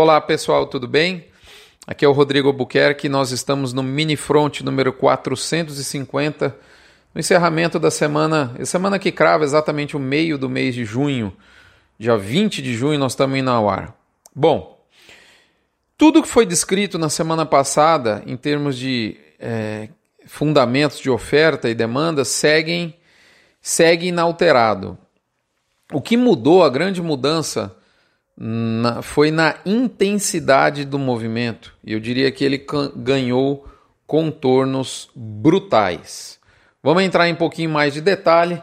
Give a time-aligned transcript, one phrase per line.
[0.00, 1.24] Olá pessoal, tudo bem?
[1.84, 6.56] Aqui é o Rodrigo Albuquerque, nós estamos no Mini Front número 450,
[7.12, 11.36] no encerramento da semana, semana que crava exatamente o meio do mês de junho,
[11.98, 13.92] dia 20 de junho nós estamos indo ao ar.
[14.32, 14.80] Bom,
[15.96, 19.88] tudo que foi descrito na semana passada em termos de é,
[20.26, 22.94] fundamentos de oferta e demanda seguem,
[23.60, 24.96] segue inalterado.
[25.92, 27.76] O que mudou, a grande mudança
[28.40, 31.74] na, foi na intensidade do movimento.
[31.84, 32.64] Eu diria que ele
[32.94, 33.66] ganhou
[34.06, 36.38] contornos brutais.
[36.80, 38.62] Vamos entrar em um pouquinho mais de detalhe,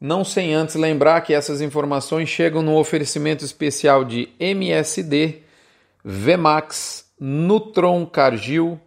[0.00, 5.42] não sem antes lembrar que essas informações chegam no oferecimento especial de MSD,
[6.04, 8.80] Vmax, Nutron Cargill,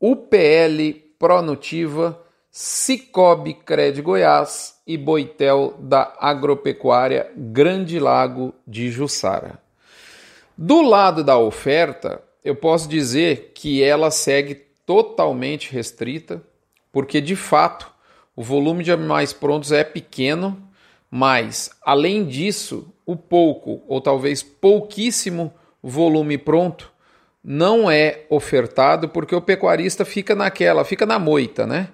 [0.00, 9.65] UPL Pronutiva, Cicobi Cred Goiás e Boitel da Agropecuária Grande Lago de Jussara.
[10.58, 14.54] Do lado da oferta, eu posso dizer que ela segue
[14.86, 16.42] totalmente restrita,
[16.90, 17.92] porque de fato
[18.34, 20.56] o volume de animais prontos é pequeno,
[21.10, 26.90] mas além disso, o pouco ou talvez pouquíssimo volume pronto
[27.44, 31.88] não é ofertado porque o pecuarista fica naquela, fica na moita, né?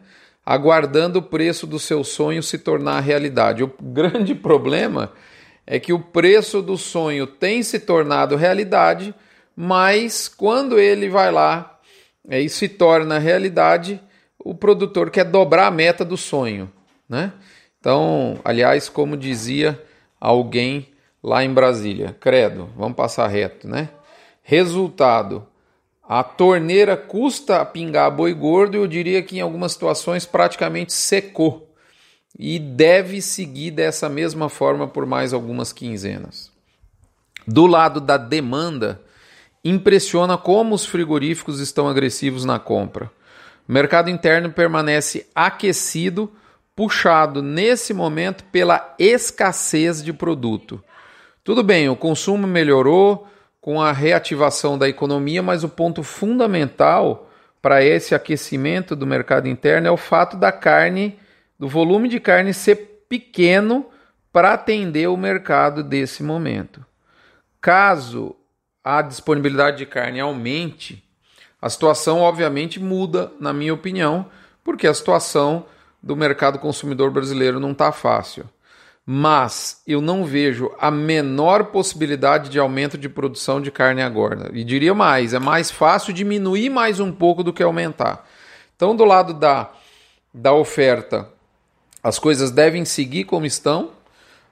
[0.46, 3.62] Aguardando o preço do seu sonho se tornar realidade.
[3.62, 5.12] O grande problema
[5.78, 9.14] que o preço do sonho tem se tornado realidade,
[9.55, 11.78] mas quando ele vai lá
[12.28, 14.00] é, e se torna realidade,
[14.38, 16.70] o produtor quer dobrar a meta do sonho,
[17.08, 17.33] né?
[17.78, 19.80] Então, aliás, como dizia
[20.20, 20.88] alguém
[21.22, 23.88] lá em Brasília, credo, vamos passar reto, né?
[24.42, 25.46] Resultado:
[26.02, 31.71] a torneira custa a pingar boi gordo, eu diria que em algumas situações praticamente secou
[32.38, 36.50] e deve seguir dessa mesma forma por mais algumas quinzenas.
[37.47, 39.00] Do lado da demanda,
[39.64, 43.11] impressiona como os frigoríficos estão agressivos na compra.
[43.69, 46.30] O mercado interno permanece aquecido,
[46.74, 50.83] puxado nesse momento pela escassez de produto.
[51.45, 53.27] Tudo bem, o consumo melhorou
[53.61, 57.30] com a reativação da economia, mas o ponto fundamental
[57.61, 61.17] para esse aquecimento do mercado interno é o fato da carne
[61.62, 63.86] do volume de carne ser pequeno
[64.33, 66.84] para atender o mercado desse momento.
[67.61, 68.34] Caso
[68.83, 71.08] a disponibilidade de carne aumente,
[71.61, 74.27] a situação obviamente muda, na minha opinião,
[74.64, 75.64] porque a situação
[76.02, 78.44] do mercado consumidor brasileiro não está fácil.
[79.06, 84.50] Mas eu não vejo a menor possibilidade de aumento de produção de carne agora.
[84.52, 88.29] E diria mais: é mais fácil diminuir mais um pouco do que aumentar.
[88.74, 89.70] Então, do lado da,
[90.34, 91.30] da oferta,
[92.02, 93.90] as coisas devem seguir como estão.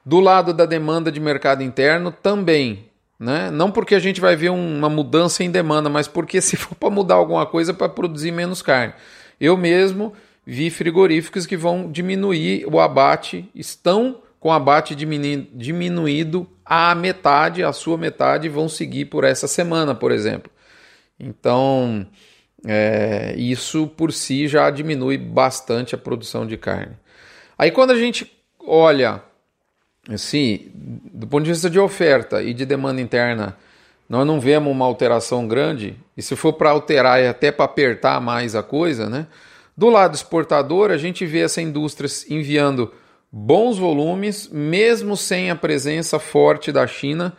[0.04, 2.86] Do lado da demanda de mercado interno também,
[3.18, 3.50] né?
[3.50, 6.88] Não porque a gente vai ver uma mudança em demanda, mas porque se for para
[6.90, 8.94] mudar alguma coisa para produzir menos carne.
[9.38, 10.14] Eu mesmo
[10.46, 17.72] vi frigoríficos que vão diminuir o abate, estão com o abate diminuído à metade, a
[17.72, 20.50] sua metade, vão seguir por essa semana, por exemplo.
[21.18, 22.06] Então,
[22.66, 26.96] é, isso por si já diminui bastante a produção de carne.
[27.60, 28.26] Aí quando a gente
[28.58, 29.22] olha,
[30.08, 33.54] assim, do ponto de vista de oferta e de demanda interna,
[34.08, 38.18] nós não vemos uma alteração grande, e se for para alterar é até para apertar
[38.18, 39.26] mais a coisa, né?
[39.76, 42.94] Do lado exportador, a gente vê essa indústria enviando
[43.30, 47.36] bons volumes, mesmo sem a presença forte da China,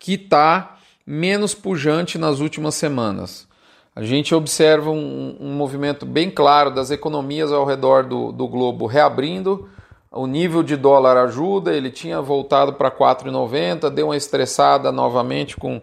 [0.00, 3.46] que está menos pujante nas últimas semanas.
[3.94, 8.86] A gente observa um, um, movimento bem claro das economias ao redor do, do globo
[8.86, 9.68] reabrindo.
[10.12, 15.80] O nível de dólar ajuda, ele tinha voltado para 4,90, deu uma estressada novamente com,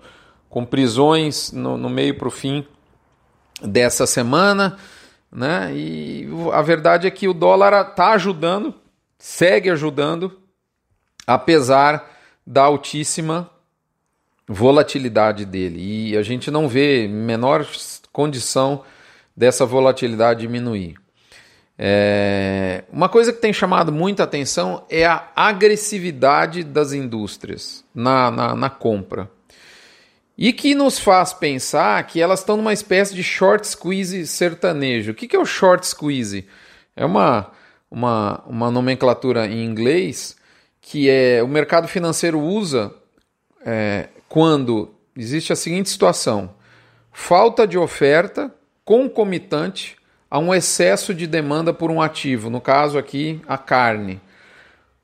[0.50, 2.66] com prisões no, no meio para o fim
[3.62, 4.78] dessa semana.
[5.32, 5.74] Né?
[5.76, 8.74] E a verdade é que o dólar está ajudando,
[9.18, 10.40] segue ajudando,
[11.26, 12.10] apesar
[12.46, 13.50] da altíssima
[14.48, 16.12] volatilidade dele.
[16.12, 17.68] E a gente não vê menor
[18.12, 18.84] condição
[19.36, 20.96] dessa volatilidade diminuir.
[21.78, 22.84] É...
[22.92, 28.70] Uma coisa que tem chamado muita atenção é a agressividade das indústrias na, na, na
[28.70, 29.30] compra.
[30.38, 35.12] E que nos faz pensar que elas estão numa espécie de short squeeze sertanejo.
[35.12, 36.48] O que, que é o short squeeze?
[36.96, 37.52] É uma,
[37.90, 40.38] uma, uma nomenclatura em inglês
[40.80, 42.94] que é o mercado financeiro usa
[43.66, 46.54] é, quando existe a seguinte situação:
[47.12, 48.54] falta de oferta
[48.84, 49.98] concomitante
[50.30, 54.22] a um excesso de demanda por um ativo, no caso aqui, a carne.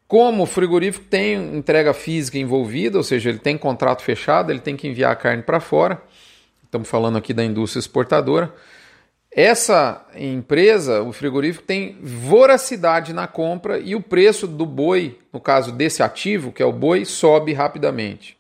[0.08, 4.76] como o frigorífico tem entrega física envolvida, ou seja, ele tem contrato fechado, ele tem
[4.78, 6.02] que enviar a carne para fora.
[6.64, 8.54] Estamos falando aqui da indústria exportadora.
[9.32, 15.72] Essa empresa, o frigorífico, tem voracidade na compra e o preço do boi, no caso
[15.72, 18.38] desse ativo, que é o boi, sobe rapidamente.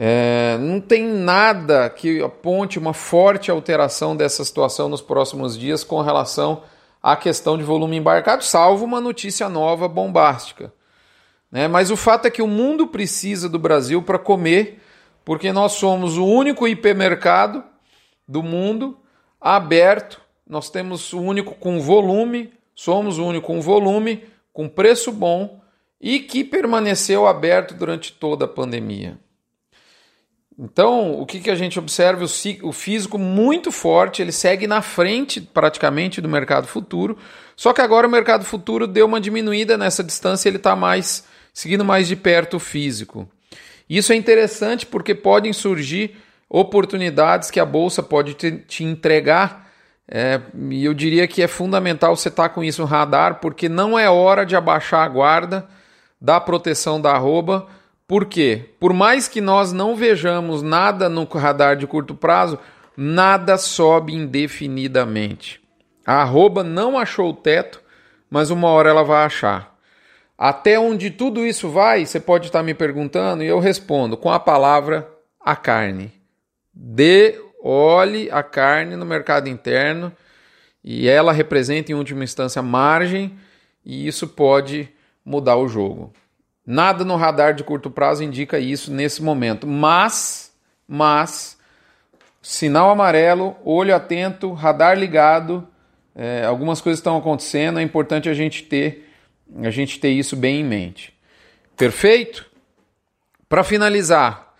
[0.00, 6.00] É, não tem nada que aponte uma forte alteração dessa situação nos próximos dias com
[6.00, 6.62] relação
[7.02, 10.72] à questão de volume embarcado, salvo uma notícia nova bombástica.
[11.50, 11.66] Né?
[11.66, 14.80] Mas o fato é que o mundo precisa do Brasil para comer,
[15.24, 17.64] porque nós somos o único hipermercado
[18.26, 18.96] do mundo
[19.40, 25.60] aberto, nós temos o único com volume, somos o único com volume, com preço bom
[26.00, 29.18] e que permaneceu aberto durante toda a pandemia.
[30.58, 32.24] Então, o que, que a gente observa?
[32.62, 37.16] O físico muito forte, ele segue na frente praticamente do mercado futuro,
[37.54, 41.24] só que agora o mercado futuro deu uma diminuída nessa distância, ele está mais
[41.54, 43.28] seguindo mais de perto o físico.
[43.88, 46.16] Isso é interessante porque podem surgir
[46.48, 49.68] oportunidades que a bolsa pode te, entregar.
[50.10, 50.40] É,
[50.70, 53.98] e eu diria que é fundamental você estar tá com isso no radar, porque não
[53.98, 55.66] é hora de abaixar a guarda
[56.20, 57.66] da proteção da arroba.
[58.08, 58.70] Por quê?
[58.80, 62.58] Por mais que nós não vejamos nada no radar de curto prazo,
[62.96, 65.60] nada sobe indefinidamente.
[66.06, 67.82] A arroba não achou o teto,
[68.30, 69.76] mas uma hora ela vai achar.
[70.38, 74.40] Até onde tudo isso vai, você pode estar me perguntando, e eu respondo com a
[74.40, 75.06] palavra
[75.38, 76.10] a carne.
[76.72, 80.10] Dê, olhe a carne no mercado interno
[80.82, 83.38] e ela representa em última instância margem
[83.84, 84.88] e isso pode
[85.22, 86.12] mudar o jogo.
[86.70, 90.52] Nada no radar de curto prazo indica isso nesse momento, mas,
[90.86, 91.58] mas,
[92.42, 95.66] sinal amarelo, olho atento, radar ligado,
[96.14, 99.10] é, algumas coisas estão acontecendo, é importante a gente ter,
[99.62, 101.16] a gente ter isso bem em mente.
[101.74, 102.44] Perfeito?
[103.48, 104.52] Para finalizar,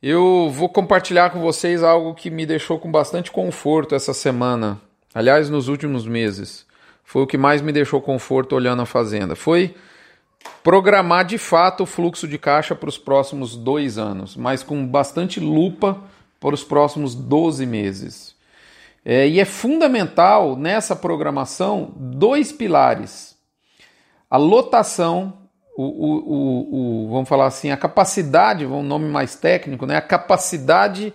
[0.00, 4.80] eu vou compartilhar com vocês algo que me deixou com bastante conforto essa semana.
[5.12, 6.64] Aliás, nos últimos meses.
[7.02, 9.34] Foi o que mais me deixou conforto olhando a fazenda.
[9.34, 9.74] Foi
[10.62, 15.40] programar de fato o fluxo de caixa para os próximos dois anos, mas com bastante
[15.40, 15.98] lupa
[16.38, 18.34] para os próximos 12 meses.
[19.04, 23.36] É, e é fundamental nessa programação dois pilares:
[24.30, 25.42] a lotação
[25.74, 29.96] o, o, o, vamos falar assim, a capacidade, um nome mais técnico, né?
[29.96, 31.14] a capacidade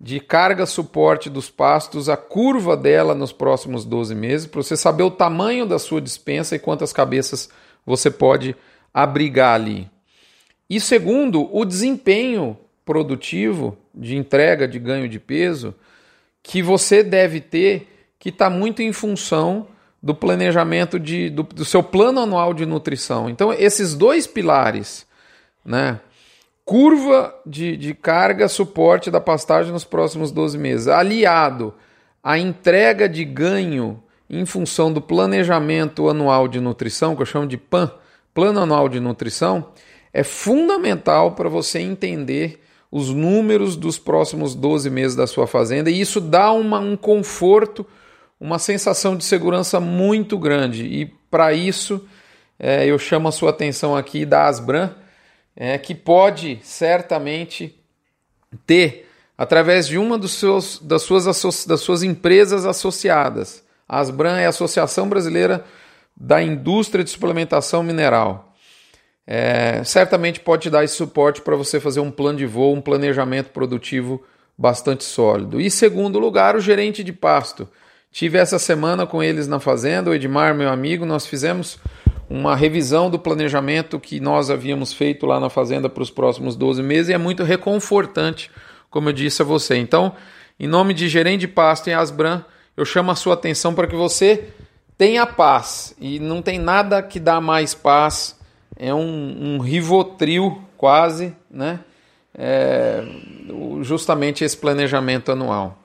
[0.00, 5.04] de carga suporte dos pastos, a curva dela nos próximos 12 meses, para você saber
[5.04, 7.48] o tamanho da sua dispensa e quantas cabeças
[7.84, 8.54] você pode
[8.92, 9.90] abrigar ali.
[10.68, 15.74] E segundo, o desempenho produtivo de entrega de ganho de peso
[16.42, 17.88] que você deve ter,
[18.18, 19.68] que está muito em função
[20.02, 23.30] do planejamento de, do, do seu plano anual de nutrição.
[23.30, 25.06] Então, esses dois pilares,
[25.64, 26.00] né?
[26.64, 31.74] Curva de, de carga, suporte da pastagem nos próximos 12 meses, aliado
[32.22, 37.56] à entrega de ganho em função do planejamento anual de nutrição, que eu chamo de
[37.56, 37.90] PAN,
[38.32, 39.68] Plano Anual de Nutrição,
[40.12, 46.00] é fundamental para você entender os números dos próximos 12 meses da sua fazenda e
[46.00, 47.86] isso dá uma, um conforto
[48.42, 50.84] uma sensação de segurança muito grande.
[50.84, 52.04] E para isso,
[52.58, 54.90] é, eu chamo a sua atenção aqui da Asbran,
[55.54, 57.72] é, que pode certamente
[58.66, 59.08] ter,
[59.38, 63.62] através de uma dos seus, das, suas, das suas empresas associadas.
[63.92, 65.64] A Asbran é a Associação Brasileira
[66.16, 68.54] da Indústria de Suplementação Mineral.
[69.26, 72.80] É, certamente pode te dar esse suporte para você fazer um plano de voo, um
[72.80, 74.24] planejamento produtivo
[74.56, 75.60] bastante sólido.
[75.60, 77.68] E segundo lugar, o gerente de pasto
[78.12, 81.78] Tive essa semana com eles na fazenda, o Edmar, meu amigo, nós fizemos
[82.28, 86.82] uma revisão do planejamento que nós havíamos feito lá na fazenda para os próximos 12
[86.82, 88.50] meses e é muito reconfortante,
[88.90, 89.76] como eu disse a você.
[89.76, 90.14] Então,
[90.60, 92.44] em nome de gerente de pasto em Asbran,
[92.76, 94.48] eu chamo a sua atenção para que você
[94.96, 98.38] tenha paz e não tem nada que dá mais paz.
[98.76, 101.80] É um, um rivotril quase, né?
[102.34, 103.04] É,
[103.82, 105.78] justamente esse planejamento anual.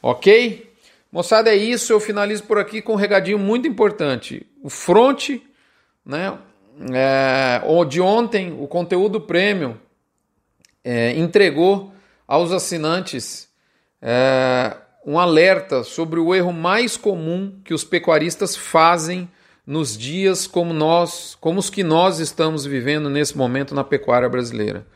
[0.00, 0.72] Ok?
[1.10, 1.92] Moçada, é isso.
[1.92, 4.46] Eu finalizo por aqui com um regadinho muito importante.
[4.62, 5.30] O Front,
[6.06, 6.38] né,
[6.92, 9.74] é, de ontem, o conteúdo premium
[10.84, 11.92] é, entregou
[12.26, 13.48] aos assinantes
[14.00, 14.76] é,
[15.10, 19.28] um alerta sobre o erro mais comum que os pecuaristas fazem
[19.66, 24.86] nos dias como nós, como os que nós estamos vivendo nesse momento na pecuária brasileira.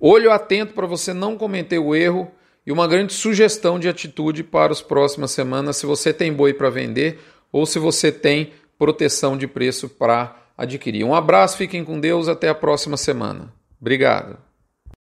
[0.00, 2.30] Olho atento para você não cometer o erro
[2.66, 6.70] e uma grande sugestão de atitude para as próximas semanas, se você tem boi para
[6.70, 7.18] vender
[7.52, 11.04] ou se você tem proteção de preço para adquirir.
[11.04, 13.52] Um abraço, fiquem com Deus, até a próxima semana.
[13.78, 14.49] Obrigado.